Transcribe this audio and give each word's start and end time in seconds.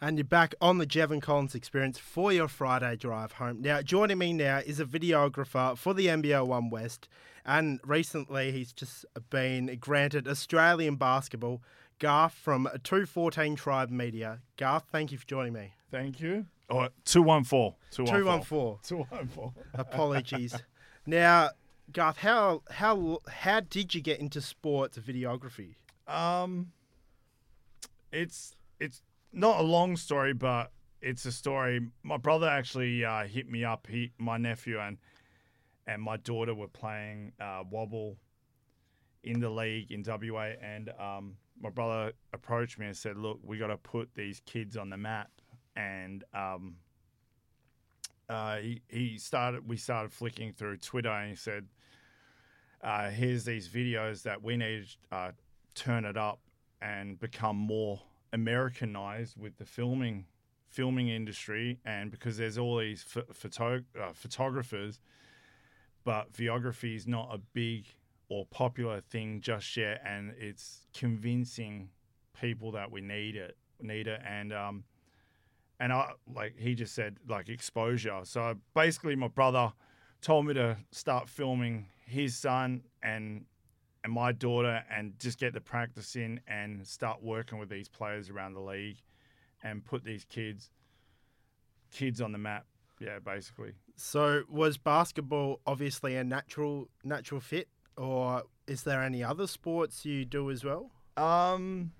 And 0.00 0.18
you're 0.18 0.24
back 0.24 0.54
on 0.60 0.78
the 0.78 0.86
Jevan 0.86 1.22
Collins 1.22 1.54
experience 1.54 1.98
for 1.98 2.32
your 2.32 2.48
Friday 2.48 2.96
drive 2.96 3.32
home. 3.32 3.62
Now, 3.62 3.80
joining 3.80 4.18
me 4.18 4.32
now 4.32 4.58
is 4.58 4.80
a 4.80 4.84
videographer 4.84 5.78
for 5.78 5.94
the 5.94 6.08
NBL 6.08 6.46
One 6.46 6.68
West, 6.68 7.08
and 7.46 7.80
recently 7.84 8.52
he's 8.52 8.72
just 8.72 9.06
been 9.30 9.76
granted 9.80 10.28
Australian 10.28 10.96
basketball. 10.96 11.62
Garth 12.00 12.34
from 12.34 12.68
214 12.82 13.54
Tribe 13.54 13.88
Media. 13.90 14.40
Garth, 14.56 14.84
thank 14.90 15.12
you 15.12 15.18
for 15.18 15.26
joining 15.26 15.52
me. 15.52 15.72
Thank 15.90 16.20
you. 16.20 16.46
Oh, 16.68 16.88
214. 17.04 17.74
214. 17.92 18.78
214. 18.82 19.64
Apologies. 19.74 20.56
now, 21.06 21.50
Garth, 21.92 22.18
how 22.18 22.62
how 22.70 23.20
how 23.28 23.60
did 23.60 23.94
you 23.94 24.00
get 24.00 24.18
into 24.18 24.40
sports 24.40 24.98
videography? 24.98 25.76
Um, 26.08 26.72
it's 28.12 28.56
it's 28.80 29.00
not 29.34 29.60
a 29.60 29.62
long 29.62 29.96
story, 29.96 30.32
but 30.32 30.70
it's 31.02 31.24
a 31.26 31.32
story. 31.32 31.80
My 32.02 32.16
brother 32.16 32.48
actually 32.48 33.04
uh, 33.04 33.24
hit 33.24 33.50
me 33.50 33.64
up. 33.64 33.86
He, 33.88 34.12
my 34.18 34.38
nephew, 34.38 34.80
and 34.80 34.96
and 35.86 36.00
my 36.00 36.16
daughter 36.16 36.54
were 36.54 36.68
playing 36.68 37.32
uh, 37.40 37.62
WABL 37.70 38.16
in 39.22 39.40
the 39.40 39.50
league 39.50 39.90
in 39.90 40.02
WA, 40.06 40.52
and 40.62 40.90
um, 40.98 41.36
my 41.60 41.68
brother 41.68 42.12
approached 42.32 42.78
me 42.78 42.86
and 42.86 42.96
said, 42.96 43.16
"Look, 43.16 43.40
we 43.42 43.58
got 43.58 43.66
to 43.68 43.76
put 43.76 44.14
these 44.14 44.40
kids 44.46 44.76
on 44.76 44.88
the 44.88 44.96
map." 44.96 45.30
And 45.76 46.24
um, 46.32 46.76
uh, 48.28 48.58
he 48.58 48.80
he 48.88 49.18
started. 49.18 49.68
We 49.68 49.76
started 49.76 50.12
flicking 50.12 50.52
through 50.52 50.78
Twitter, 50.78 51.10
and 51.10 51.30
he 51.30 51.36
said, 51.36 51.66
uh, 52.82 53.10
"Here's 53.10 53.44
these 53.44 53.68
videos 53.68 54.22
that 54.22 54.42
we 54.42 54.56
need 54.56 54.86
to 55.10 55.16
uh, 55.16 55.32
turn 55.74 56.04
it 56.04 56.16
up 56.16 56.40
and 56.80 57.18
become 57.18 57.56
more 57.56 58.00
Americanized 58.34 59.36
with 59.36 59.56
the 59.58 59.64
filming." 59.64 60.26
filming 60.66 61.08
industry 61.08 61.78
and 61.84 62.10
because 62.10 62.36
there's 62.36 62.58
all 62.58 62.78
these 62.78 63.00
photo, 63.00 63.80
uh, 63.96 64.12
photographers 64.12 64.98
but 66.04 66.32
videography 66.32 66.94
is 66.94 67.06
not 67.06 67.28
a 67.32 67.38
big 67.38 67.86
or 68.28 68.46
popular 68.46 69.00
thing 69.00 69.40
just 69.40 69.76
yet, 69.76 70.00
and 70.04 70.34
it's 70.38 70.86
convincing 70.94 71.88
people 72.38 72.72
that 72.72 72.90
we 72.90 73.00
need 73.00 73.36
it, 73.36 73.56
need 73.80 74.06
it, 74.06 74.20
and 74.26 74.52
um, 74.52 74.84
and 75.80 75.92
I 75.92 76.12
like 76.32 76.54
he 76.58 76.74
just 76.74 76.94
said 76.94 77.16
like 77.28 77.48
exposure. 77.48 78.20
So 78.24 78.54
basically, 78.74 79.16
my 79.16 79.28
brother 79.28 79.72
told 80.20 80.46
me 80.46 80.54
to 80.54 80.76
start 80.90 81.28
filming 81.28 81.86
his 82.06 82.36
son 82.36 82.82
and 83.02 83.44
and 84.04 84.12
my 84.12 84.30
daughter, 84.30 84.84
and 84.94 85.18
just 85.18 85.38
get 85.38 85.52
the 85.52 85.60
practice 85.60 86.14
in 86.14 86.40
and 86.46 86.86
start 86.86 87.22
working 87.22 87.58
with 87.58 87.68
these 87.68 87.88
players 87.88 88.30
around 88.30 88.54
the 88.54 88.60
league, 88.60 88.98
and 89.62 89.84
put 89.84 90.04
these 90.04 90.24
kids 90.24 90.70
kids 91.90 92.20
on 92.20 92.30
the 92.32 92.38
map. 92.38 92.66
Yeah, 93.00 93.18
basically. 93.18 93.72
So 93.96 94.42
was 94.48 94.76
basketball 94.78 95.60
obviously 95.66 96.16
a 96.16 96.24
natural 96.24 96.88
natural 97.02 97.40
fit 97.40 97.68
or 97.96 98.42
is 98.66 98.82
there 98.82 99.02
any 99.02 99.22
other 99.22 99.46
sports 99.46 100.04
you 100.04 100.24
do 100.24 100.50
as 100.50 100.64
well? 100.64 100.90
Um, 101.16 101.92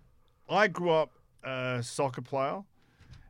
I 0.49 0.69
grew 0.69 0.91
up 0.91 1.13
a 1.45 1.81
soccer 1.83 2.23
player 2.23 2.63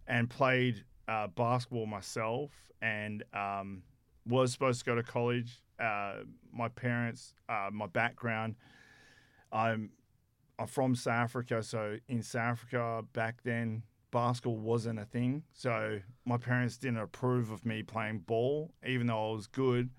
and 0.06 0.28
played 0.30 0.84
uh, 1.08 1.27
basketball 1.28 1.86
myself, 1.86 2.50
and 2.80 3.22
um, 3.33 3.83
was 4.27 4.52
supposed 4.52 4.80
to 4.80 4.84
go 4.84 4.95
to 4.95 5.02
college. 5.02 5.62
Uh, 5.84 6.24
my 6.52 6.68
parents, 6.68 7.34
uh, 7.48 7.68
my 7.72 7.86
background, 7.86 8.56
I'm 9.52 9.90
I'm 10.58 10.66
from 10.66 10.94
South 10.94 11.14
Africa, 11.14 11.62
so 11.62 11.98
in 12.08 12.22
South 12.22 12.42
Africa 12.52 13.02
back 13.12 13.42
then, 13.42 13.82
basketball 14.10 14.56
wasn't 14.56 15.00
a 15.00 15.05
thing. 15.05 15.42
So 15.52 16.00
my 16.24 16.38
parents 16.38 16.78
didn't 16.78 16.98
approve 16.98 17.50
of 17.50 17.66
me 17.66 17.82
playing 17.82 18.20
ball, 18.20 18.72
even 18.86 19.08
though 19.08 19.30
I 19.30 19.34
was 19.34 19.48
good. 19.48 19.90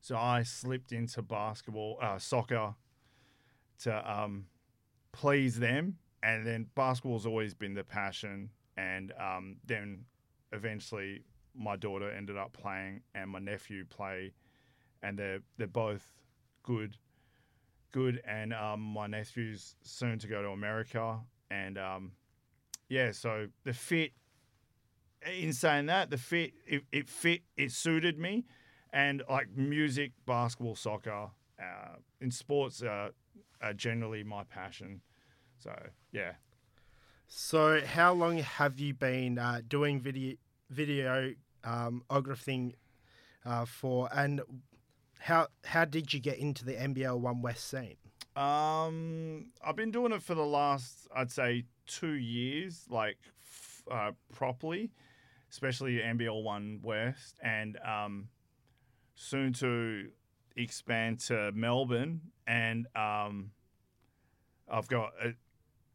So 0.00 0.16
I 0.16 0.42
slipped 0.42 0.92
into 0.92 1.22
basketball, 1.22 1.98
uh, 2.02 2.18
soccer, 2.18 2.74
to 3.82 4.12
um, 4.12 4.46
please 5.12 5.58
them. 5.58 5.96
And 6.22 6.46
then 6.46 6.66
basketball's 6.74 7.26
always 7.26 7.54
been 7.54 7.74
the 7.74 7.84
passion. 7.84 8.50
And 8.76 9.12
um, 9.18 9.56
then 9.64 10.04
eventually 10.52 11.22
my 11.54 11.76
daughter 11.76 12.10
ended 12.10 12.36
up 12.36 12.52
playing, 12.52 13.00
and 13.14 13.30
my 13.30 13.38
nephew 13.38 13.86
play, 13.86 14.32
and 15.02 15.18
they're 15.18 15.40
they're 15.58 15.66
both 15.66 16.12
good, 16.62 16.96
good. 17.92 18.22
And 18.26 18.52
um, 18.52 18.80
my 18.80 19.06
nephew's 19.06 19.76
soon 19.82 20.18
to 20.18 20.26
go 20.26 20.42
to 20.42 20.48
America, 20.48 21.18
and 21.50 21.78
um, 21.78 22.12
yeah, 22.88 23.12
so 23.12 23.48
the 23.64 23.72
fit. 23.72 24.12
In 25.40 25.52
saying 25.52 25.86
that, 25.86 26.10
the 26.10 26.18
fit 26.18 26.52
it, 26.66 26.84
it 26.92 27.08
fit 27.08 27.40
it 27.56 27.72
suited 27.72 28.16
me 28.16 28.44
and 28.92 29.22
like 29.28 29.48
music, 29.56 30.12
basketball, 30.24 30.74
soccer, 30.74 31.28
uh, 31.60 31.96
in 32.20 32.30
sports 32.30 32.82
are 32.82 33.10
generally 33.74 34.22
my 34.22 34.44
passion. 34.44 35.00
So 35.58 35.74
yeah. 36.12 36.32
So 37.28 37.80
how 37.84 38.14
long 38.14 38.38
have 38.38 38.78
you 38.78 38.94
been 38.94 39.38
uh, 39.38 39.60
doing 39.68 40.00
video 40.00 40.36
video 40.70 41.34
um, 41.64 42.02
uh, 42.08 43.64
for, 43.64 44.08
and 44.12 44.40
how 45.18 45.48
how 45.64 45.84
did 45.84 46.12
you 46.12 46.20
get 46.20 46.38
into 46.38 46.64
the 46.64 46.74
NBL 46.74 47.18
One 47.18 47.42
West 47.42 47.68
scene? 47.68 47.96
Um, 48.36 49.46
I've 49.64 49.76
been 49.76 49.90
doing 49.90 50.12
it 50.12 50.22
for 50.22 50.34
the 50.34 50.44
last, 50.44 51.08
I'd 51.14 51.30
say, 51.30 51.64
two 51.86 52.12
years, 52.12 52.84
like 52.90 53.16
uh, 53.90 54.12
properly, 54.34 54.90
especially 55.50 55.98
NBL 55.98 56.42
One 56.42 56.80
West, 56.82 57.38
and 57.42 57.78
um, 57.78 58.28
soon 59.14 59.54
to 59.54 60.10
expand 60.54 61.20
to 61.20 61.50
Melbourne, 61.52 62.20
and 62.46 62.86
um, 62.94 63.52
I've 64.70 64.88
got 64.88 65.12
a, 65.22 65.34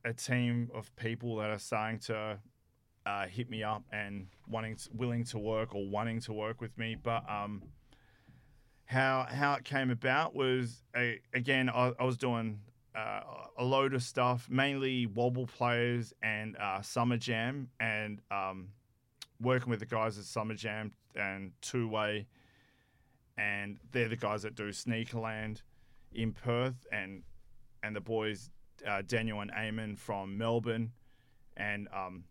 a, 0.10 0.14
team 0.14 0.70
of 0.74 0.96
people 0.96 1.38
that 1.38 1.50
are 1.50 1.60
starting 1.60 2.00
to 2.00 2.40
uh, 3.06 3.28
hit 3.28 3.50
me 3.50 3.64
up 3.64 3.84
and 3.92 4.28
wanting, 4.48 4.76
to, 4.78 4.90
willing 4.94 5.24
to 5.26 5.40
work 5.40 5.76
or 5.76 5.88
wanting 5.88 6.22
to 6.22 6.34
work 6.34 6.62
with 6.62 6.78
me. 6.78 6.96
But 7.02 7.30
um, 7.30 7.64
how 8.92 9.26
how 9.30 9.54
it 9.54 9.64
came 9.64 9.90
about 9.90 10.36
was 10.36 10.84
again 11.34 11.70
I, 11.70 11.94
I 12.00 12.04
was 12.04 12.18
doing 12.18 12.60
uh, 12.96 13.22
a 13.58 13.64
load 13.64 13.94
of 13.94 14.04
stuff, 14.04 14.48
mainly 14.50 15.08
WABL 15.08 15.48
players 15.48 16.14
and 16.22 16.58
uh, 16.58 16.82
Summer 16.82 17.16
Jam, 17.18 17.70
and 17.80 18.20
um, 18.30 18.68
working 19.40 19.70
with 19.70 19.80
the 19.80 19.86
guys 19.86 20.18
at 20.18 20.26
Summer 20.26 20.56
Jam 20.56 20.92
and 21.16 21.54
Two 21.62 21.88
Way 21.88 22.28
and 23.38 23.78
they're 23.92 24.10
the 24.10 24.16
guys 24.16 24.44
that 24.44 24.56
do 24.56 24.70
Sneakerland 24.70 25.62
in 26.14 26.34
Perth, 26.34 26.86
and 26.92 27.24
and 27.84 27.96
the 27.96 28.02
boys 28.02 28.50
uh, 28.88 29.02
Daniel 29.06 29.42
and 29.42 29.52
Eamon 29.52 29.98
from 29.98 30.38
Melbourne, 30.38 30.92
and 31.58 31.88
um, 31.94 32.26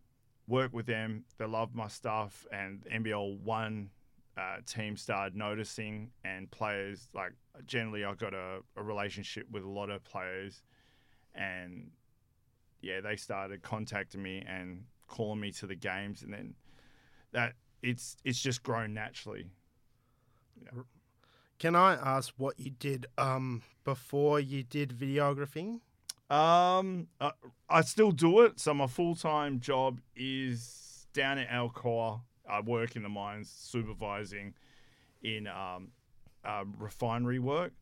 work 0.46 0.72
with 0.72 0.86
them. 0.86 1.24
They 1.38 1.46
love 1.46 1.74
my 1.74 1.88
stuff, 1.88 2.46
and 2.52 2.84
NBL 2.92 3.40
One 3.40 3.90
uh, 4.40 4.56
team 4.66 4.96
started 4.96 5.36
noticing, 5.36 6.10
and 6.24 6.50
players 6.50 7.08
like 7.14 7.32
generally 7.66 8.04
I 8.04 8.14
got 8.14 8.32
a, 8.32 8.60
a 8.76 8.82
relationship 8.82 9.46
with 9.50 9.64
a 9.64 9.68
lot 9.68 9.90
of 9.90 10.02
players, 10.04 10.62
and 11.34 11.90
yeah, 12.80 13.00
they 13.00 13.16
started 13.16 13.62
contacting 13.62 14.22
me 14.22 14.42
and 14.48 14.84
calling 15.08 15.40
me 15.40 15.52
to 15.52 15.66
the 15.66 15.74
games, 15.74 16.22
and 16.22 16.32
then 16.32 16.54
that 17.32 17.54
it's 17.82 18.16
it's 18.24 18.40
just 18.40 18.62
grown 18.62 18.94
naturally. 18.94 19.46
Yeah. 20.62 20.82
Can 21.58 21.76
I 21.76 21.92
ask 21.92 22.32
what 22.38 22.58
you 22.58 22.70
did 22.70 23.06
um, 23.18 23.60
before 23.84 24.40
you 24.40 24.62
did 24.62 24.90
videographing? 24.90 25.80
Um, 26.30 27.08
uh, 27.20 27.32
I 27.68 27.82
still 27.82 28.12
do 28.12 28.40
it. 28.40 28.58
So 28.58 28.72
my 28.72 28.86
full 28.86 29.14
time 29.14 29.60
job 29.60 30.00
is 30.16 31.06
down 31.12 31.36
at 31.36 31.50
Alcoa. 31.50 32.22
I 32.50 32.60
work 32.60 32.96
in 32.96 33.02
the 33.02 33.08
mines, 33.08 33.50
supervising 33.54 34.54
in 35.22 35.46
um, 35.46 35.88
uh, 36.44 36.64
refinery 36.78 37.38
work, 37.38 37.72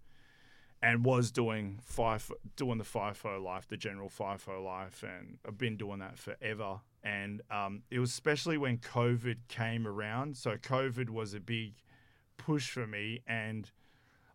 and 0.83 1.05
was 1.05 1.31
doing 1.31 1.81
FIFO, 1.91 2.33
doing 2.57 2.79
the 2.79 2.85
FIFO 2.85 3.43
life, 3.43 3.67
the 3.69 3.77
general 3.77 4.09
FIFO 4.09 4.65
life, 4.65 5.03
and 5.03 5.39
I've 5.47 5.59
been 5.59 5.77
doing 5.77 5.99
that 6.01 6.19
forever. 6.19 6.81
And 7.03 7.43
um, 7.51 7.83
it 7.91 7.99
was 7.99 8.11
especially 8.11 8.59
when 8.59 8.79
COVID 8.79 9.37
came 9.49 9.87
around. 9.87 10.37
So 10.37 10.57
COVID 10.57 11.11
was 11.11 11.35
a 11.35 11.41
big 11.41 11.75
push 12.37 12.71
for 12.71 12.87
me, 12.87 13.23
and 13.27 13.71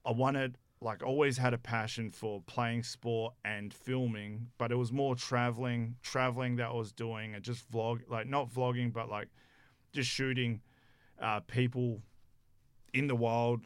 I 0.05 0.11
wanted 0.11 0.57
like 0.81 1.01
always 1.01 1.37
had 1.37 1.53
a 1.53 1.57
passion 1.57 2.09
for 2.09 2.41
playing 2.45 2.83
sport 2.83 3.33
and 3.45 3.73
filming, 3.73 4.47
but 4.57 4.71
it 4.71 4.75
was 4.75 4.91
more 4.91 5.15
traveling, 5.15 5.95
traveling 6.03 6.57
that 6.57 6.67
I 6.67 6.73
was 6.73 6.91
doing, 6.91 7.35
and 7.35 7.43
just 7.43 7.71
vlog, 7.71 8.01
like 8.09 8.27
not 8.27 8.49
vlogging, 8.53 8.91
but 8.91 9.09
like 9.09 9.29
just 9.93 10.09
shooting 10.09 10.61
uh, 11.21 11.39
people 11.41 12.01
in 12.93 13.07
the 13.07 13.15
wild 13.15 13.61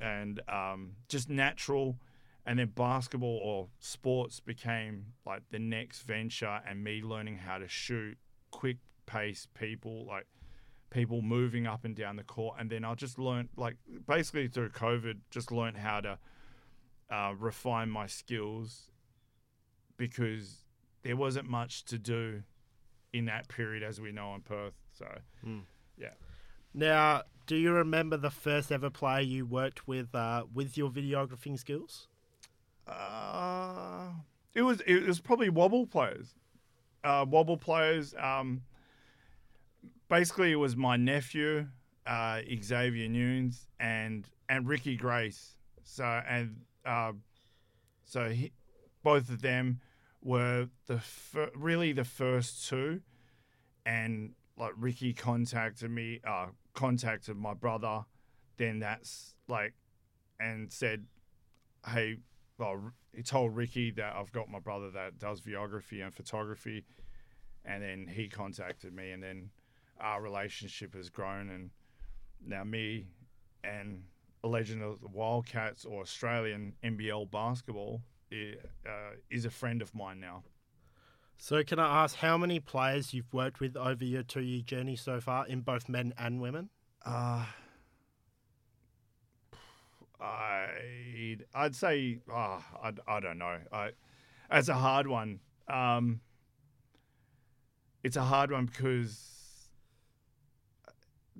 and 0.00 0.40
um, 0.48 0.92
just 1.08 1.28
natural. 1.28 1.98
And 2.46 2.58
then 2.58 2.72
basketball 2.74 3.40
or 3.42 3.68
sports 3.80 4.40
became 4.40 5.06
like 5.26 5.42
the 5.50 5.58
next 5.58 6.02
venture, 6.02 6.60
and 6.66 6.82
me 6.82 7.02
learning 7.02 7.36
how 7.36 7.58
to 7.58 7.68
shoot 7.68 8.16
quick 8.50 8.78
pace 9.06 9.46
people, 9.54 10.06
like 10.06 10.26
people 10.90 11.22
moving 11.22 11.66
up 11.66 11.84
and 11.84 11.94
down 11.94 12.16
the 12.16 12.24
court. 12.24 12.56
And 12.58 12.70
then 12.70 12.84
I 12.84 12.94
just 12.94 13.18
learned, 13.18 13.50
like, 13.56 13.76
basically 14.08 14.48
through 14.48 14.70
COVID, 14.70 15.18
just 15.30 15.52
learned 15.52 15.76
how 15.76 16.00
to 16.00 16.18
uh, 17.10 17.34
refine 17.38 17.90
my 17.90 18.06
skills 18.06 18.88
because 19.96 20.64
there 21.02 21.16
wasn't 21.16 21.48
much 21.48 21.84
to 21.84 21.98
do 21.98 22.42
in 23.12 23.26
that 23.26 23.48
period, 23.48 23.82
as 23.82 24.00
we 24.00 24.12
know 24.12 24.34
in 24.34 24.40
Perth. 24.42 24.74
So, 24.92 25.06
yeah. 25.98 26.10
Now, 26.74 27.22
do 27.46 27.56
you 27.56 27.72
remember 27.72 28.16
the 28.16 28.30
first 28.30 28.70
ever 28.70 28.90
player 28.90 29.20
you 29.20 29.44
worked 29.44 29.88
with 29.88 30.14
uh, 30.14 30.44
with 30.54 30.78
your 30.78 30.90
videographing 30.90 31.58
skills? 31.58 32.06
Uh, 32.86 34.10
it 34.54 34.62
was 34.62 34.80
it 34.82 35.06
was 35.06 35.20
probably 35.20 35.50
WABL 35.50 35.90
players. 35.90 36.34
Uh, 37.02 37.24
WABL 37.24 37.60
players. 37.60 38.14
Um, 38.18 38.62
basically, 40.08 40.52
it 40.52 40.56
was 40.56 40.76
my 40.76 40.96
nephew, 40.96 41.66
uh, 42.06 42.40
Xavier 42.62 43.08
Nunes, 43.08 43.66
and 43.78 44.28
and 44.48 44.68
Ricky 44.68 44.96
Grace. 44.96 45.56
So 45.82 46.04
and 46.04 46.56
uh, 46.84 47.12
so 48.04 48.28
he, 48.28 48.52
both 49.02 49.28
of 49.28 49.42
them 49.42 49.80
were 50.22 50.68
the 50.86 50.98
fir- 50.98 51.50
really 51.54 51.92
the 51.92 52.04
first 52.04 52.68
two, 52.68 53.00
and 53.86 54.34
like 54.56 54.72
Ricky 54.76 55.12
contacted 55.12 55.90
me, 55.90 56.20
uh, 56.26 56.46
contacted 56.74 57.36
my 57.36 57.54
brother. 57.54 58.04
Then 58.56 58.80
that's 58.80 59.34
like, 59.48 59.74
and 60.38 60.72
said, 60.72 61.06
"Hey, 61.86 62.18
well, 62.58 62.92
he 63.14 63.22
told 63.22 63.56
Ricky 63.56 63.90
that 63.92 64.14
I've 64.14 64.32
got 64.32 64.48
my 64.48 64.58
brother 64.58 64.90
that 64.90 65.18
does 65.18 65.40
videography 65.40 66.04
and 66.04 66.14
photography, 66.14 66.84
and 67.64 67.82
then 67.82 68.06
he 68.06 68.28
contacted 68.28 68.94
me, 68.94 69.12
and 69.12 69.22
then 69.22 69.50
our 69.98 70.20
relationship 70.22 70.94
has 70.94 71.08
grown, 71.08 71.48
and 71.48 71.70
now 72.44 72.64
me 72.64 73.06
and 73.64 74.04
a 74.42 74.48
legend 74.48 74.82
of 74.82 75.00
the 75.00 75.08
Wildcats 75.08 75.84
or 75.84 76.02
Australian 76.02 76.74
NBL 76.82 77.30
basketball 77.30 78.02
uh, 78.32 79.16
is 79.30 79.44
a 79.44 79.50
friend 79.50 79.82
of 79.82 79.94
mine 79.94 80.20
now. 80.20 80.42
So, 81.36 81.62
can 81.64 81.78
I 81.78 82.04
ask 82.04 82.16
how 82.16 82.36
many 82.36 82.60
players 82.60 83.14
you've 83.14 83.32
worked 83.32 83.60
with 83.60 83.76
over 83.76 84.04
your 84.04 84.22
two 84.22 84.42
year 84.42 84.60
journey 84.60 84.96
so 84.96 85.20
far 85.20 85.46
in 85.46 85.62
both 85.62 85.88
men 85.88 86.12
and 86.18 86.40
women? 86.40 86.68
Uh, 87.04 87.46
I 90.20 91.36
I'd 91.54 91.74
say 91.74 92.20
uh, 92.30 92.60
I 92.82 92.92
I 93.08 93.20
don't 93.20 93.38
know. 93.38 93.58
I 93.72 93.90
it's 94.52 94.68
a 94.68 94.74
hard 94.74 95.06
one. 95.06 95.40
Um, 95.68 96.20
it's 98.02 98.16
a 98.16 98.22
hard 98.22 98.50
one 98.50 98.66
because 98.66 99.39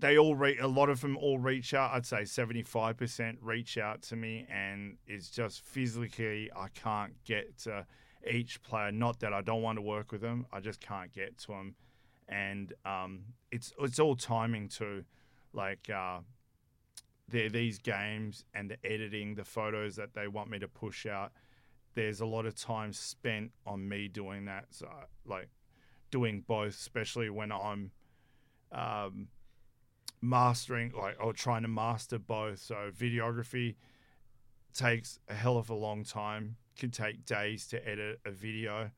they 0.01 0.19
all 0.19 0.35
re- 0.35 0.59
a 0.59 0.67
lot 0.67 0.89
of 0.89 1.01
them 1.01 1.17
all 1.17 1.39
reach 1.39 1.75
out. 1.75 1.93
I'd 1.93 2.07
say 2.07 2.25
seventy 2.25 2.63
five 2.63 2.97
percent 2.97 3.39
reach 3.43 3.79
out 3.79 4.03
to 4.03 4.17
me, 4.17 4.47
and 4.51 4.97
it's 5.07 5.31
just 5.31 5.65
physically 5.65 6.51
I 6.57 6.69
can't 6.69 7.13
get 7.25 7.59
to 7.61 7.87
each 8.31 8.63
player. 8.63 8.93
Not 8.93 9.21
that 9.21 9.33
I 9.33 9.43
don't 9.43 9.63
want 9.63 9.77
to 9.77 9.83
work 9.83 10.13
with 10.13 10.21
them, 10.21 10.47
I 10.53 10.61
just 10.61 10.81
can't 10.81 11.13
get 11.13 11.39
to 11.39 11.49
them, 11.49 11.75
and 12.29 12.73
um, 12.85 13.21
it's 13.51 13.73
it's 13.81 13.99
all 13.99 14.17
timing 14.17 14.69
too. 14.69 15.05
Like 15.53 15.91
uh, 15.91 16.21
they're 17.29 17.49
these 17.49 17.79
games 17.79 18.45
and 18.55 18.71
the 18.71 18.77
editing, 18.85 19.35
the 19.35 19.45
photos 19.45 19.97
that 19.97 20.15
they 20.15 20.29
want 20.29 20.51
me 20.51 20.59
to 20.59 20.69
push 20.69 21.07
out. 21.07 21.33
There's 21.95 22.21
a 22.21 22.27
lot 22.27 22.47
of 22.47 22.55
time 22.55 22.93
spent 22.93 23.51
on 23.67 23.89
me 23.89 24.09
doing 24.09 24.45
that. 24.45 24.67
So 24.71 24.89
like 25.25 25.49
doing 26.11 26.45
both, 26.47 26.75
especially 26.75 27.31
when 27.31 27.53
I'm 27.53 27.91
um, 28.73 29.29
mastering 30.23 30.93
like 30.97 31.17
or 31.21 31.33
trying 31.33 31.63
to 31.63 31.69
master 31.69 32.19
both. 32.19 32.59
So 32.59 32.91
videography 32.97 33.77
takes 34.75 35.19
a 35.29 35.35
hell 35.35 35.57
of 35.57 35.71
a 35.71 35.75
long 35.75 36.05
time. 36.05 36.57
Could 36.79 36.93
take 36.93 37.27
days 37.27 37.67
to 37.69 37.89
edit 37.89 38.21
a 38.25 38.31
video, 38.31 38.91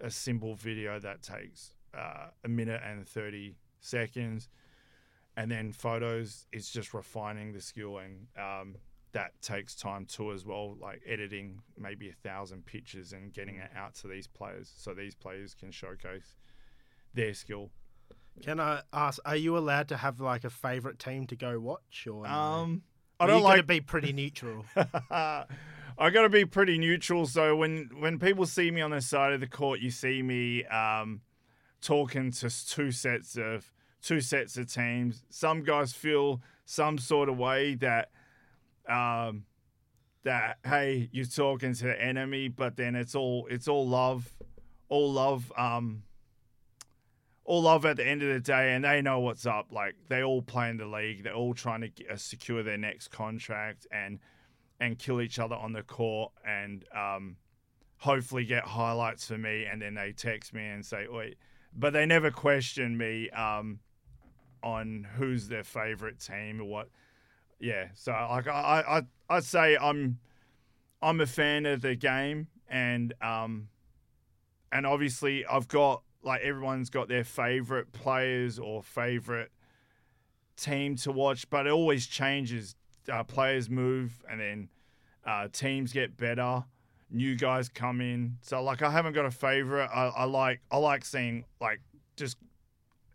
a 0.00 0.10
simple 0.10 0.54
video 0.54 0.98
that 0.98 1.22
takes 1.22 1.72
uh, 1.96 2.28
a 2.44 2.48
minute 2.48 2.80
and 2.84 3.06
thirty 3.06 3.56
seconds 3.80 4.48
and 5.38 5.48
then 5.48 5.70
photos 5.70 6.48
is 6.50 6.68
just 6.68 6.92
refining 6.92 7.52
the 7.52 7.60
skill 7.60 7.98
and 7.98 8.26
um, 8.36 8.74
that 9.12 9.40
takes 9.40 9.76
time 9.76 10.04
too 10.04 10.32
as 10.32 10.44
well 10.44 10.76
like 10.80 11.00
editing 11.06 11.60
maybe 11.78 12.08
a 12.08 12.28
thousand 12.28 12.66
pictures 12.66 13.12
and 13.12 13.32
getting 13.32 13.56
it 13.56 13.70
out 13.76 13.94
to 13.94 14.08
these 14.08 14.26
players 14.26 14.72
so 14.76 14.92
these 14.92 15.14
players 15.14 15.54
can 15.54 15.70
showcase 15.70 16.34
their 17.14 17.32
skill 17.32 17.70
Can 18.42 18.60
I 18.60 18.82
ask, 18.92 19.20
are 19.24 19.36
you 19.36 19.56
allowed 19.56 19.88
to 19.88 19.96
have 19.96 20.20
like 20.20 20.44
a 20.44 20.50
favourite 20.50 20.98
team 20.98 21.26
to 21.28 21.36
go 21.36 21.58
watch? 21.58 22.06
Or 22.10 22.26
um 22.26 22.82
i 23.20 23.26
don't 23.26 23.42
you 23.42 23.48
gotta 23.48 23.62
be 23.62 23.80
pretty 23.80 24.12
neutral. 24.12 24.64
I 26.00 26.10
got 26.10 26.22
to 26.22 26.28
be 26.28 26.44
pretty 26.44 26.78
neutral. 26.78 27.26
So 27.26 27.56
when 27.56 27.90
when 27.98 28.18
people 28.18 28.46
see 28.46 28.70
me 28.70 28.80
on 28.80 28.92
the 28.92 29.00
side 29.00 29.32
of 29.32 29.40
the 29.40 29.48
court, 29.48 29.80
you 29.80 29.90
see 29.90 30.22
me 30.22 30.64
um, 30.66 31.22
talking 31.80 32.30
to 32.30 32.66
two 32.66 32.92
sets 32.92 33.36
of 33.36 33.72
two 34.00 34.20
sets 34.20 34.56
of 34.56 34.72
teams. 34.72 35.24
Some 35.28 35.64
guys 35.64 35.92
feel 35.92 36.40
some 36.64 36.98
sort 36.98 37.28
of 37.28 37.36
way 37.36 37.74
that 37.76 38.10
um, 38.88 39.44
that 40.22 40.58
hey, 40.64 41.08
you're 41.10 41.24
talking 41.24 41.74
to 41.74 41.84
the 41.84 42.00
enemy, 42.00 42.46
but 42.46 42.76
then 42.76 42.94
it's 42.94 43.16
all 43.16 43.48
it's 43.50 43.66
all 43.66 43.86
love, 43.86 44.32
all 44.88 45.12
love. 45.12 45.52
Um, 45.56 46.04
all 47.48 47.62
love 47.62 47.86
at 47.86 47.96
the 47.96 48.06
end 48.06 48.22
of 48.22 48.28
the 48.28 48.40
day, 48.40 48.74
and 48.74 48.84
they 48.84 49.00
know 49.00 49.20
what's 49.20 49.46
up. 49.46 49.68
Like 49.72 49.94
they 50.08 50.22
all 50.22 50.42
play 50.42 50.68
in 50.68 50.76
the 50.76 50.84
league, 50.84 51.24
they're 51.24 51.32
all 51.34 51.54
trying 51.54 51.80
to 51.80 51.88
get, 51.88 52.10
uh, 52.10 52.16
secure 52.16 52.62
their 52.62 52.76
next 52.76 53.08
contract, 53.08 53.86
and 53.90 54.18
and 54.78 54.98
kill 54.98 55.20
each 55.22 55.38
other 55.38 55.56
on 55.56 55.72
the 55.72 55.82
court 55.82 56.30
and 56.46 56.84
um, 56.94 57.36
hopefully 57.96 58.44
get 58.44 58.64
highlights 58.64 59.26
for 59.26 59.38
me. 59.38 59.64
And 59.64 59.80
then 59.80 59.94
they 59.94 60.12
text 60.12 60.52
me 60.52 60.64
and 60.64 60.84
say, 60.84 61.06
wait, 61.10 61.36
but 61.74 61.92
they 61.94 62.06
never 62.06 62.30
question 62.30 62.96
me 62.96 63.28
um, 63.30 63.80
on 64.62 65.06
who's 65.16 65.48
their 65.48 65.64
favorite 65.64 66.20
team 66.20 66.60
or 66.60 66.64
what. 66.64 66.90
Yeah, 67.58 67.88
so 67.94 68.12
like 68.12 68.46
I, 68.46 69.02
I, 69.30 69.34
I'd 69.34 69.44
say 69.44 69.76
I'm, 69.76 70.18
I'm 71.00 71.20
a 71.20 71.26
fan 71.26 71.64
of 71.64 71.80
the 71.80 71.96
game, 71.96 72.48
and 72.68 73.14
um, 73.22 73.68
and 74.70 74.86
obviously 74.86 75.46
I've 75.46 75.66
got 75.66 76.02
like 76.22 76.42
everyone's 76.42 76.90
got 76.90 77.08
their 77.08 77.24
favorite 77.24 77.92
players 77.92 78.58
or 78.58 78.82
favorite 78.82 79.50
team 80.56 80.96
to 80.96 81.12
watch, 81.12 81.48
but 81.50 81.66
it 81.66 81.72
always 81.72 82.06
changes. 82.06 82.74
Uh, 83.10 83.24
players 83.24 83.70
move, 83.70 84.22
and 84.30 84.40
then 84.40 84.68
uh, 85.26 85.48
teams 85.50 85.92
get 85.92 86.16
better. 86.16 86.64
New 87.10 87.36
guys 87.36 87.70
come 87.70 88.02
in, 88.02 88.36
so 88.42 88.62
like 88.62 88.82
I 88.82 88.90
haven't 88.90 89.14
got 89.14 89.24
a 89.24 89.30
favorite. 89.30 89.86
I, 89.86 90.08
I 90.08 90.24
like 90.24 90.60
I 90.70 90.76
like 90.76 91.06
seeing 91.06 91.44
like 91.58 91.80
just 92.16 92.36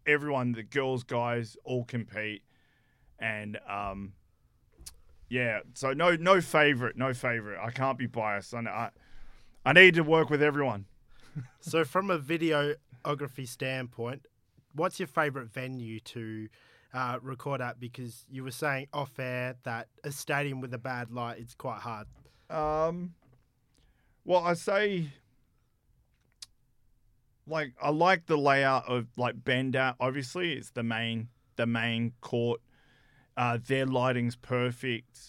everyone, 0.08 0.54
the 0.54 0.63
girls, 0.63 1.04
guys, 1.04 1.56
all 1.63 1.84
compete, 1.84 2.42
and 3.20 3.60
um, 3.70 4.13
yeah. 5.30 5.60
So 5.75 5.94
no 5.94 6.16
no 6.16 6.42
favorite, 6.42 6.98
no 6.98 7.13
favorite. 7.13 7.60
I 7.62 7.70
can't 7.70 8.00
be 8.00 8.08
biased. 8.08 8.56
I 8.56 8.62
I, 8.62 8.89
I 9.63 9.74
need 9.74 9.94
to 9.96 10.04
work 10.04 10.32
with 10.32 10.42
everyone. 10.42 10.86
so, 11.60 11.84
from 11.84 12.10
a 12.10 12.18
videography 13.03 13.48
standpoint, 13.48 14.25
what's 14.74 15.00
your 15.00 15.07
favourite 15.07 15.50
venue 15.50 16.00
to 16.01 16.48
uh, 16.93 17.19
record 17.22 17.62
at? 17.62 17.79
Because 17.79 18.25
you 18.29 18.43
were 18.43 18.51
saying 18.51 18.88
off 18.93 19.17
air 19.19 19.55
that 19.63 19.88
a 20.03 20.12
stadium 20.12 20.62
with 20.62 20.74
a 20.74 20.77
bad 20.77 21.12
light 21.12 21.39
it's 21.39 21.55
quite 21.55 21.79
hard. 21.79 22.07
Um, 22.50 23.13
well, 24.25 24.43
I 24.43 24.53
say, 24.53 25.10
like, 27.48 27.74
I 27.81 27.89
like 27.89 28.25
the 28.25 28.38
layout 28.38 28.88
of 28.88 29.07
like 29.17 29.43
Bendat. 29.43 29.95
Obviously, 30.00 30.53
it's 30.53 30.72
the 30.72 30.83
main 30.83 31.29
the 31.55 31.65
main 31.65 32.13
court. 32.22 32.62
Uh, 33.36 33.57
their 33.65 33.86
lighting's 33.86 34.36
perfect. 34.36 35.19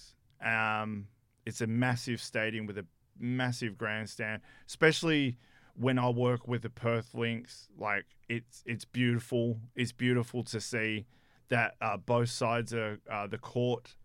Um, 0.44 1.08
it's 1.46 1.62
a 1.62 1.66
massive 1.66 2.20
stadium 2.20 2.66
with 2.66 2.76
a 2.78 2.86
massive 3.18 3.78
grandstand, 3.78 4.42
especially 4.66 5.38
when 5.74 5.98
I 5.98 6.08
work 6.08 6.46
with 6.46 6.62
the 6.62 6.70
Perth 6.70 7.14
Lynx. 7.14 7.68
Like, 7.78 8.06
it's 8.28 8.62
it's 8.66 8.84
beautiful. 8.84 9.60
It's 9.74 9.92
beautiful 9.92 10.42
to 10.44 10.60
see 10.60 11.06
that 11.48 11.74
uh, 11.80 11.96
both 11.96 12.30
sides 12.30 12.72
of 12.72 12.98
uh, 13.10 13.26
the 13.26 13.38
court 13.38 13.96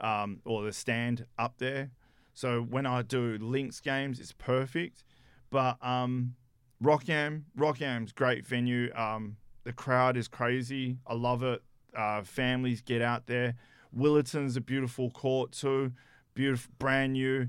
um, 0.00 0.40
or 0.44 0.64
the 0.64 0.72
stand 0.72 1.26
up 1.38 1.58
there. 1.58 1.90
So 2.34 2.62
when 2.62 2.86
I 2.86 3.02
do 3.02 3.36
Lynx 3.40 3.80
games, 3.80 4.20
it's 4.20 4.32
perfect. 4.32 5.02
But 5.50 5.84
um, 5.84 6.34
Rockham, 6.82 7.44
Rockham's 7.56 8.12
great 8.12 8.46
venue. 8.46 8.92
Um, 8.94 9.36
the 9.64 9.72
crowd 9.72 10.16
is 10.16 10.28
crazy. 10.28 10.98
I 11.06 11.14
love 11.14 11.42
it. 11.42 11.62
Uh, 11.96 12.22
families 12.22 12.80
get 12.80 13.02
out 13.02 13.26
there. 13.26 13.54
Willetton's 13.92 14.56
a 14.56 14.60
beautiful 14.60 15.10
court 15.10 15.52
too. 15.52 15.92
Beautiful, 16.34 16.72
brand 16.78 17.14
new. 17.14 17.48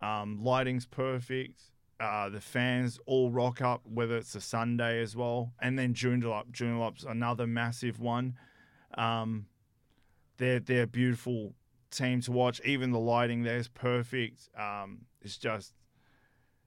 Um, 0.00 0.42
lighting's 0.42 0.86
perfect. 0.86 1.60
Uh, 2.00 2.30
the 2.30 2.40
fans 2.40 2.98
all 3.04 3.30
rock 3.30 3.60
up, 3.60 3.82
whether 3.84 4.16
it's 4.16 4.34
a 4.34 4.40
Sunday 4.40 5.02
as 5.02 5.14
well, 5.14 5.52
and 5.60 5.78
then 5.78 5.92
Joondalup. 5.92 6.50
Joondalup's 6.50 7.04
another 7.04 7.46
massive 7.46 8.00
one. 8.00 8.38
Um, 8.96 9.46
they're 10.38 10.60
they're 10.60 10.84
a 10.84 10.86
beautiful 10.88 11.54
team 11.90 12.22
to 12.22 12.32
watch. 12.32 12.60
Even 12.64 12.90
the 12.90 12.98
lighting 12.98 13.42
there 13.42 13.58
is 13.58 13.68
perfect. 13.68 14.48
Um, 14.58 15.02
it's 15.20 15.36
just 15.36 15.74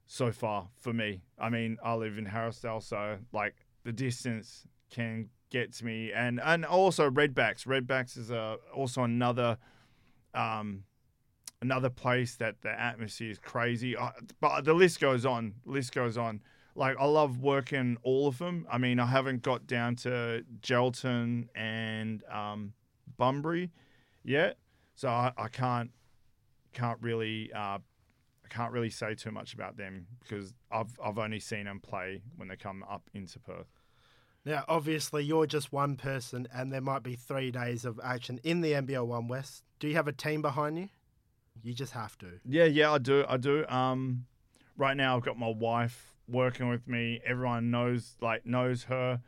so 0.06 0.30
far 0.30 0.68
for 0.76 0.92
me. 0.92 1.22
I 1.38 1.50
mean, 1.50 1.78
I 1.84 1.94
live 1.94 2.16
in 2.16 2.26
Harrisdale, 2.26 2.82
so 2.82 3.18
like 3.32 3.56
the 3.82 3.92
distance 3.92 4.66
can 4.90 5.30
get 5.50 5.72
to 5.74 5.84
me, 5.84 6.12
and 6.12 6.40
and 6.40 6.64
also 6.64 7.10
Redbacks. 7.10 7.66
Redbacks 7.66 8.16
is 8.16 8.30
a, 8.30 8.58
also 8.72 9.02
another 9.02 9.58
um, 10.32 10.84
another 11.64 11.88
place 11.88 12.36
that 12.36 12.60
the 12.60 12.68
atmosphere 12.68 13.30
is 13.30 13.38
crazy. 13.38 13.96
Uh, 13.96 14.10
but 14.40 14.64
the 14.64 14.74
list 14.74 15.00
goes 15.00 15.24
on. 15.24 15.54
List 15.64 15.94
goes 15.94 16.18
on. 16.18 16.42
Like 16.76 16.96
I 17.00 17.06
love 17.06 17.40
working 17.40 17.96
all 18.02 18.28
of 18.28 18.38
them. 18.38 18.66
I 18.70 18.78
mean, 18.78 19.00
I 19.00 19.06
haven't 19.06 19.42
got 19.42 19.66
down 19.66 19.96
to 19.96 20.44
Gelton 20.60 21.48
and 21.54 22.22
um, 22.30 22.74
Bunbury 23.16 23.70
yet, 24.22 24.58
so 24.94 25.08
I, 25.08 25.32
I 25.38 25.48
can't 25.48 25.90
can't 26.72 26.98
really 27.00 27.50
uh, 27.52 27.78
I 27.78 28.48
can't 28.50 28.72
really 28.72 28.90
say 28.90 29.14
too 29.14 29.30
much 29.30 29.54
about 29.54 29.76
them 29.76 30.06
because 30.20 30.52
I've 30.70 30.98
I've 31.02 31.18
only 31.18 31.40
seen 31.40 31.64
them 31.64 31.80
play 31.80 32.22
when 32.36 32.48
they 32.48 32.56
come 32.56 32.84
up 32.90 33.08
into 33.14 33.38
Perth. 33.38 33.72
Now, 34.44 34.64
obviously, 34.68 35.24
you're 35.24 35.46
just 35.46 35.72
one 35.72 35.96
person, 35.96 36.46
and 36.52 36.70
there 36.70 36.82
might 36.82 37.02
be 37.02 37.16
three 37.16 37.50
days 37.50 37.86
of 37.86 37.98
action 38.04 38.38
in 38.44 38.60
the 38.60 38.72
NBL 38.72 39.06
One 39.06 39.26
West. 39.26 39.62
Do 39.78 39.88
you 39.88 39.94
have 39.94 40.08
a 40.08 40.12
team 40.12 40.42
behind 40.42 40.76
you? 40.76 40.88
You 41.64 41.72
just 41.72 41.92
have 41.94 42.16
to. 42.18 42.26
Yeah, 42.46 42.66
yeah, 42.66 42.92
I 42.92 42.98
do. 42.98 43.24
I 43.26 43.38
do. 43.38 43.66
Um, 43.66 44.26
right 44.76 44.96
now, 44.96 45.16
I've 45.16 45.24
got 45.24 45.38
my 45.38 45.48
wife 45.48 46.12
working 46.28 46.68
with 46.68 46.86
me. 46.86 47.20
Everyone 47.24 47.70
knows, 47.70 48.16
like, 48.20 48.44
knows 48.44 48.84
her 48.84 49.20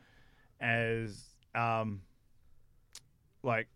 as, 0.60 1.24
um, 1.54 2.02
like, 3.42 3.68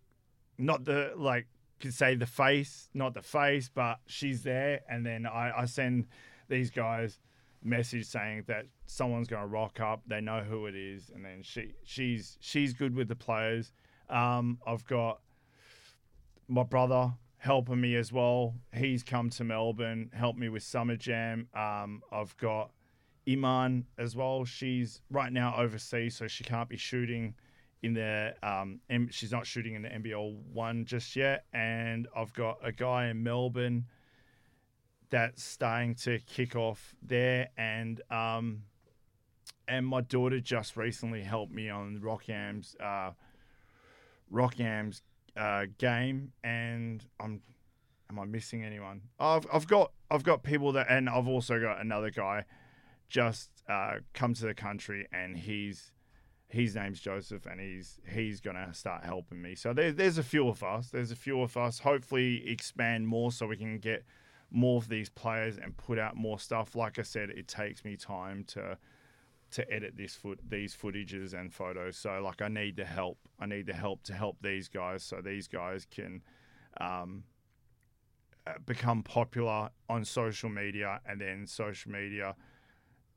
not 0.59 0.85
the 0.85 1.14
like 1.17 1.47
could 1.81 1.95
say 1.95 2.14
the 2.14 2.26
face, 2.26 2.90
not 2.93 3.14
the 3.14 3.23
face, 3.23 3.71
but 3.73 3.99
she's 4.07 4.43
there. 4.43 4.81
And 4.90 5.07
then 5.07 5.25
I, 5.25 5.62
I 5.62 5.64
send 5.64 6.07
these 6.49 6.71
guys 6.71 7.19
message 7.62 8.07
saying 8.07 8.45
that 8.47 8.67
someone's 8.85 9.29
going 9.29 9.43
to 9.43 9.49
rock 9.49 9.81
up. 9.81 10.02
They 10.07 10.21
know 10.21 10.40
who 10.40 10.67
it 10.67 10.75
is, 10.76 11.11
and 11.14 11.25
then 11.25 11.43
she 11.43 11.73
she's 11.83 12.37
she's 12.40 12.75
good 12.75 12.95
with 12.95 13.09
the 13.09 13.17
players. 13.17 13.73
Um, 14.11 14.59
I've 14.67 14.85
got 14.85 15.21
my 16.49 16.64
brother 16.64 17.14
helping 17.41 17.81
me 17.81 17.97
as 17.97 18.13
well. 18.13 18.55
He's 18.73 19.03
come 19.03 19.31
to 19.31 19.45
Melbourne, 19.45 20.11
helped 20.13 20.39
me 20.39 20.51
with 20.51 20.63
Summer 20.63 20.95
Jam. 20.95 21.49
Um, 21.55 22.03
I've 22.13 22.37
got 22.37 22.71
Iman 23.27 23.87
as 23.99 24.15
well. 24.15 24.45
She's 24.45 25.01
right 25.11 25.33
now 25.33 25.55
overseas, 25.57 26.17
so 26.17 26.29
she 26.29 26.45
can't 26.45 26.69
be 26.69 26.77
shooting 26.77 27.35
in 27.83 27.95
the 27.95 28.35
um, 28.43 28.81
she's 29.09 29.33
not 29.33 29.47
shooting 29.47 29.75
in 29.75 29.81
the 29.83 29.89
NBL 29.89 30.37
one 30.53 30.85
just 30.85 31.17
yet. 31.17 31.45
And 31.55 32.07
I've 32.15 32.35
got 32.35 32.59
a 32.63 32.73
guy 32.73 33.09
in 33.09 33.23
Melbourne 33.23 33.87
that's 35.09 35.43
starting 35.43 35.95
to 35.95 36.19
kick 36.19 36.55
off 36.55 36.95
there, 37.03 37.49
and 37.57 38.03
um, 38.11 38.65
and 39.67 39.87
my 39.87 40.03
daughter 40.03 40.41
just 40.41 40.77
recently 40.77 41.23
helped 41.23 41.53
me 41.53 41.71
on 41.71 42.01
Rockyam's 42.03 42.77
uh, 42.79 43.13
Rockyam's 44.31 45.01
uh, 45.37 45.67
game, 45.79 46.33
and 46.45 47.05
I'm 47.19 47.43
am 48.11 48.19
I 48.19 48.25
missing 48.25 48.65
anyone? 48.65 49.03
I've 49.19 49.47
I've 49.53 49.67
got 49.67 49.93
I've 50.11 50.25
got 50.25 50.43
people 50.43 50.73
that, 50.73 50.87
and 50.91 51.09
I've 51.09 51.29
also 51.29 51.61
got 51.61 51.81
another 51.81 52.11
guy 52.11 52.45
just 53.09 53.51
uh, 53.69 53.95
come 54.15 54.35
to 54.35 54.47
the 54.47 54.55
country, 54.55 55.07
and 55.13 55.37
he's 55.37 55.93
his 56.49 56.75
name's 56.75 57.01
Joseph, 57.01 57.47
and 57.47 57.61
he's 57.61 58.01
he's 58.13 58.41
gonna 58.41 58.73
start 58.75 59.05
helping 59.05 59.41
me. 59.41 59.55
So 59.55 59.73
there's 59.73 59.95
there's 59.95 60.19
a 60.19 60.23
few 60.23 60.49
of 60.49 60.63
us. 60.63 60.91
There's 60.91 61.11
a 61.13 61.17
few 61.17 61.41
of 61.43 61.57
us. 61.57 61.79
Hopefully, 61.81 62.49
expand 62.49 63.07
more 63.07 63.33
so 63.33 63.47
we 63.47 63.57
can 63.57 63.79
get 63.79 64.05
more 64.51 64.79
of 64.79 64.89
these 64.89 65.09
players 65.09 65.59
and 65.59 65.77
put 65.77 65.99
out 65.99 66.17
more 66.17 66.39
stuff. 66.39 66.75
Like 66.75 66.99
I 66.99 67.03
said, 67.03 67.31
it 67.31 67.47
takes 67.47 67.85
me 67.85 67.97
time 67.97 68.45
to 68.49 68.79
to 69.52 69.73
edit 69.73 69.97
this 69.97 70.14
foot 70.14 70.38
these 70.49 70.75
footages 70.75 71.35
and 71.35 71.52
photos. 71.52 71.97
So 71.97 72.21
like 72.23 72.42
I 72.42 72.49
need 72.49 72.76
the 72.76 72.85
help. 72.85 73.19
I 73.38 73.47
need 73.47 73.66
the 73.66 73.75
help 73.75 74.02
to 74.04 74.12
help 74.12 74.37
these 74.42 74.69
guys 74.69 75.02
so 75.02 75.21
these 75.21 75.49
guys 75.49 75.87
can 75.90 76.23
um, 76.80 77.25
uh, 78.47 78.52
become 78.64 79.02
popular 79.02 79.71
on 79.88 80.04
social 80.04 80.49
media 80.49 81.00
and 81.07 81.21
then 81.21 81.47
social 81.47 81.92
media 81.92 82.35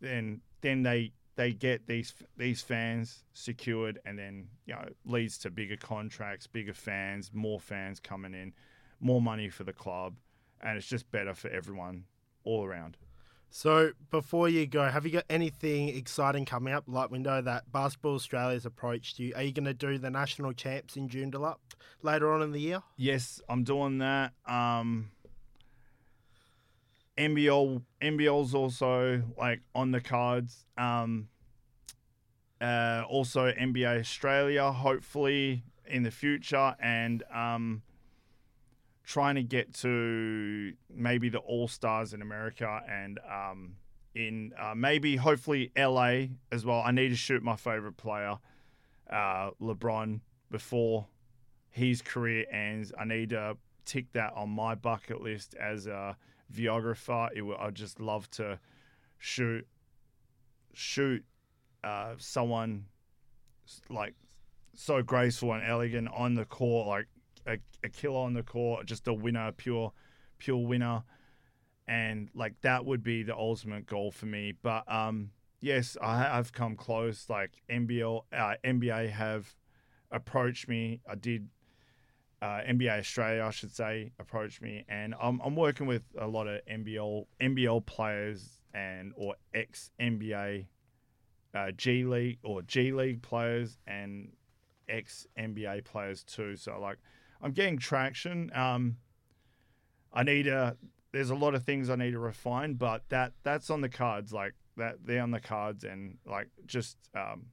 then 0.01 0.41
then 0.61 0.83
they 0.83 1.13
they 1.35 1.53
get 1.53 1.87
these 1.87 2.13
these 2.37 2.61
fans 2.61 3.23
secured 3.33 3.99
and 4.05 4.19
then 4.19 4.47
you 4.65 4.73
know 4.73 4.85
leads 5.05 5.37
to 5.39 5.49
bigger 5.49 5.77
contracts, 5.77 6.45
bigger 6.45 6.73
fans, 6.73 7.31
more 7.33 7.59
fans 7.59 7.99
coming 7.99 8.33
in, 8.33 8.53
more 8.99 9.21
money 9.21 9.49
for 9.49 9.63
the 9.63 9.73
club 9.73 10.15
and 10.61 10.77
it's 10.77 10.87
just 10.87 11.09
better 11.11 11.33
for 11.33 11.49
everyone 11.49 12.03
all 12.43 12.65
around. 12.65 12.97
So 13.55 13.91
before 14.09 14.49
you 14.49 14.65
go, 14.65 14.85
have 14.85 15.05
you 15.05 15.11
got 15.11 15.25
anything 15.29 15.89
exciting 15.89 16.43
coming 16.43 16.73
up? 16.73 16.85
Like 16.87 17.11
we 17.11 17.19
know 17.19 17.39
that 17.39 17.71
Basketball 17.71 18.15
Australia's 18.15 18.65
approached 18.65 19.19
you. 19.19 19.31
Are 19.35 19.43
you 19.43 19.51
going 19.51 19.65
to 19.65 19.75
do 19.75 19.99
the 19.99 20.09
national 20.09 20.53
champs 20.53 20.97
in 20.97 21.07
Joondalup 21.07 21.57
later 22.01 22.33
on 22.33 22.41
in 22.41 22.51
the 22.51 22.59
year? 22.59 22.81
Yes, 22.97 23.39
I'm 23.47 23.63
doing 23.63 23.99
that. 23.99 24.33
Um, 24.47 25.11
NBL 27.15 27.83
NBL's 28.01 28.55
also 28.55 29.21
like 29.37 29.61
on 29.75 29.91
the 29.91 30.01
cards. 30.01 30.65
Um, 30.75 31.27
uh, 32.59 33.03
also 33.07 33.51
NBA 33.51 33.99
Australia, 33.99 34.71
hopefully 34.71 35.63
in 35.85 36.01
the 36.01 36.11
future, 36.11 36.75
and 36.81 37.21
um, 37.31 37.83
trying 39.03 39.35
to 39.35 39.43
get 39.43 39.73
to 39.73 40.73
maybe 40.93 41.29
the 41.29 41.39
All 41.39 41.67
Stars 41.67 42.13
in 42.13 42.21
America 42.21 42.81
and 42.89 43.19
um, 43.29 43.75
in 44.15 44.53
uh, 44.59 44.73
maybe 44.75 45.15
hopefully 45.15 45.71
LA 45.77 46.25
as 46.51 46.65
well. 46.65 46.81
I 46.85 46.91
need 46.91 47.09
to 47.09 47.15
shoot 47.15 47.43
my 47.43 47.55
favorite 47.55 47.97
player, 47.97 48.37
uh, 49.09 49.51
LeBron, 49.61 50.21
before 50.51 51.07
his 51.69 52.01
career 52.01 52.45
ends. 52.51 52.93
I 52.97 53.05
need 53.05 53.31
to 53.31 53.57
tick 53.85 54.11
that 54.13 54.33
on 54.33 54.49
my 54.49 54.75
bucket 54.75 55.21
list 55.21 55.55
as 55.55 55.87
a 55.87 56.15
videographer. 56.53 57.29
It 57.35 57.41
would, 57.41 57.57
I'd 57.57 57.75
just 57.75 57.99
love 57.99 58.29
to 58.31 58.59
shoot 59.17 59.67
shoot 60.73 61.23
uh, 61.83 62.13
someone 62.17 62.85
like 63.89 64.15
so 64.75 65.01
graceful 65.03 65.53
and 65.53 65.63
elegant 65.63 66.09
on 66.15 66.35
the 66.35 66.45
court, 66.45 66.87
like 66.87 67.07
a, 67.47 67.57
a 67.83 67.89
killer 67.89 68.19
on 68.19 68.33
the 68.33 68.43
court, 68.43 68.85
just 68.85 69.07
a 69.07 69.13
winner, 69.13 69.51
pure, 69.51 69.91
pure 70.37 70.65
winner, 70.65 71.03
and 71.87 72.29
like 72.33 72.53
that 72.61 72.85
would 72.85 73.03
be 73.03 73.23
the 73.23 73.35
ultimate 73.35 73.85
goal 73.85 74.11
for 74.11 74.25
me. 74.25 74.53
But 74.61 74.89
um, 74.91 75.31
yes, 75.59 75.97
I 76.01 76.19
have 76.19 76.53
come 76.53 76.75
close. 76.75 77.29
Like 77.29 77.51
NBL, 77.69 78.23
uh, 78.31 78.53
NBA 78.63 79.09
have 79.11 79.55
approached 80.11 80.67
me. 80.67 81.01
I 81.09 81.15
did. 81.15 81.49
Uh, 82.41 82.59
NBA 82.67 82.99
Australia, 82.99 83.41
I 83.41 83.51
should 83.51 83.73
say, 83.73 84.11
approached 84.19 84.61
me, 84.61 84.83
and 84.89 85.15
I'm, 85.21 85.39
I'm 85.45 85.55
working 85.55 85.87
with 85.87 86.03
a 86.19 86.27
lot 86.27 86.45
of 86.45 86.59
NBL 86.65 87.25
NBL 87.41 87.85
players 87.85 88.59
and 88.73 89.13
or 89.15 89.35
ex 89.53 89.91
NBA 89.97 90.65
uh, 91.53 91.71
G 91.71 92.03
League 92.03 92.39
or 92.43 92.61
G 92.63 92.91
League 92.91 93.21
players 93.21 93.77
and 93.87 94.29
ex 94.89 95.27
NBA 95.37 95.85
players 95.85 96.23
too. 96.23 96.55
So 96.55 96.79
like 96.79 96.97
I'm 97.43 97.51
getting 97.51 97.77
traction. 97.77 98.51
Um, 98.55 98.97
I 100.13 100.23
need 100.23 100.47
a. 100.47 100.77
There's 101.11 101.29
a 101.29 101.35
lot 101.35 101.53
of 101.53 101.63
things 101.63 101.89
I 101.89 101.95
need 101.95 102.11
to 102.11 102.19
refine, 102.19 102.75
but 102.75 103.03
that 103.09 103.33
that's 103.43 103.69
on 103.69 103.81
the 103.81 103.89
cards. 103.89 104.31
Like 104.31 104.53
that, 104.77 104.95
they're 105.05 105.21
on 105.21 105.31
the 105.31 105.41
cards, 105.41 105.83
and 105.83 106.17
like 106.25 106.47
just 106.65 106.97
um, 107.13 107.47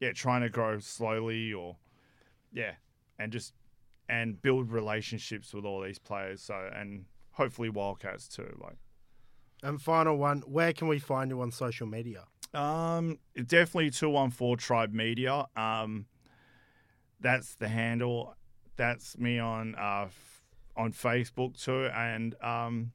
yeah, 0.00 0.12
trying 0.12 0.40
to 0.40 0.48
grow 0.48 0.78
slowly, 0.80 1.52
or 1.52 1.76
yeah, 2.52 2.72
and 3.18 3.30
just 3.30 3.52
and 4.08 4.40
build 4.40 4.72
relationships 4.72 5.52
with 5.52 5.64
all 5.64 5.82
these 5.82 5.98
players. 5.98 6.42
So 6.42 6.70
and 6.74 7.04
hopefully 7.32 7.68
Wildcats 7.68 8.26
too. 8.28 8.56
Like. 8.60 8.78
And 9.62 9.80
final 9.80 10.16
one, 10.16 10.42
where 10.42 10.72
can 10.72 10.86
we 10.86 10.98
find 10.98 11.30
you 11.30 11.40
on 11.40 11.50
social 11.50 11.86
media? 11.86 12.24
Um, 12.54 13.18
definitely 13.34 13.90
two 13.90 14.10
one 14.10 14.30
four 14.30 14.56
Tribe 14.56 14.92
Media. 14.92 15.46
Um, 15.56 16.06
that's 17.20 17.54
the 17.56 17.68
handle 17.68 18.35
that's 18.76 19.18
me 19.18 19.38
on 19.38 19.74
uh, 19.74 20.08
on 20.76 20.92
Facebook 20.92 21.62
too, 21.62 21.86
and 21.86 22.34
um, 22.42 22.92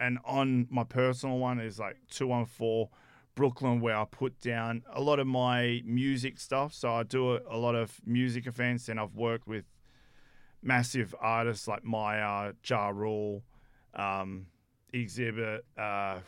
and 0.00 0.18
on 0.24 0.66
my 0.70 0.84
personal 0.84 1.38
one 1.38 1.60
is 1.60 1.78
like 1.78 1.96
two 2.10 2.26
one 2.26 2.46
four 2.46 2.90
Brooklyn, 3.34 3.80
where 3.80 3.96
I 3.96 4.04
put 4.04 4.40
down 4.40 4.82
a 4.92 5.00
lot 5.00 5.18
of 5.18 5.26
my 5.26 5.82
music 5.84 6.38
stuff. 6.38 6.72
So 6.72 6.92
I 6.94 7.02
do 7.02 7.36
a, 7.36 7.40
a 7.50 7.58
lot 7.58 7.74
of 7.74 8.00
music 8.06 8.46
events, 8.46 8.88
and 8.88 9.00
I've 9.00 9.14
worked 9.14 9.46
with 9.46 9.64
massive 10.62 11.14
artists 11.20 11.68
like 11.68 11.84
Mya, 11.84 12.54
Ja 12.64 12.88
Rule, 12.88 13.42
um, 13.94 14.46
Xzibit. 14.92 15.60
Uh, 15.76 16.18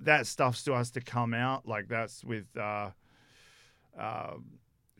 that 0.00 0.26
stuff 0.26 0.56
still 0.56 0.74
has 0.74 0.90
to 0.92 1.00
come 1.00 1.34
out. 1.34 1.66
Like 1.66 1.88
that's 1.88 2.24
with 2.24 2.46
uh, 2.56 2.90
uh, 3.98 4.34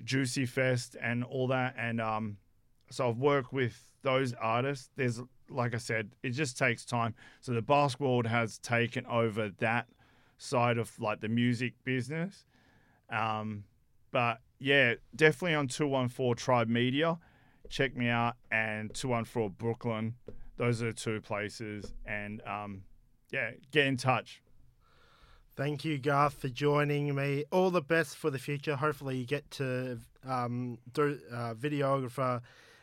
Juicy 0.03 0.47
Fest 0.47 0.97
and 1.01 1.25
all 1.25 1.49
that. 1.49 1.75
And 1.79 2.01
um, 2.01 2.37
so 2.91 3.09
I've 3.09 3.19
worked 3.19 3.53
with 3.53 3.93
those 4.03 4.35
artists. 4.35 4.91
There's 4.97 5.21
like 5.51 5.75
I 5.75 5.79
said, 5.79 6.11
it 6.23 6.31
just 6.31 6.57
takes 6.59 6.85
time. 6.85 7.15
So 7.41 7.53
the 7.53 7.63
basketball 7.63 8.15
world 8.15 8.27
has 8.27 8.59
taken 8.59 9.07
over 9.07 9.51
that 9.59 9.87
side 10.39 10.79
of 10.79 10.99
like 11.01 11.21
the 11.21 11.29
music 11.29 11.75
business. 11.85 12.47
Um, 13.11 13.65
but 14.11 14.41
yeah, 14.59 14.95
definitely 15.15 15.55
on 15.55 15.69
214 15.69 16.37
Tribe 16.37 16.69
Media. 16.69 17.19
Check 17.69 17.97
me 17.97 18.09
out 18.09 18.35
and 18.51 18.93
214 18.95 19.55
Brooklyn. 19.59 20.15
Those 20.57 20.83
are 20.83 20.87
the 20.87 20.93
two 20.93 21.21
places. 21.21 21.93
And 22.07 22.43
um, 22.47 22.83
yeah, 23.31 23.51
get 23.71 23.87
in 23.87 23.97
touch. 23.97 24.43
Thank 25.57 25.85
you, 25.85 25.99
Garth, 25.99 26.35
for 26.35 26.49
joining 26.49 27.15
me. 27.15 27.45
All 27.53 27.71
the 27.71 27.81
best 27.81 28.17
for 28.17 28.29
the 28.29 28.41
future. 28.41 28.75
Hopefully, 28.75 29.19
you 29.19 29.25
get 29.25 29.49
to 29.53 30.01
um, 30.27 30.79
do 30.93 31.19
uh, 31.33 31.55
videographer 31.55 32.41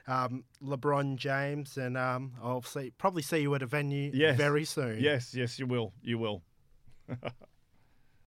um, 0.08 0.44
LeBron 0.64 1.16
James, 1.16 1.78
and 1.78 1.98
um, 1.98 2.34
I'll 2.42 2.62
see 2.62 2.92
probably 2.98 3.22
see 3.22 3.40
you 3.42 3.54
at 3.56 3.62
a 3.62 3.66
venue 3.68 4.12
Yes. 4.14 4.38
very 4.38 4.66
soon. 4.66 5.00
Yes, 5.00 5.34
yes, 5.34 5.60
you 5.60 5.68
will. 5.68 5.94
You 6.02 6.18
will. 6.18 6.44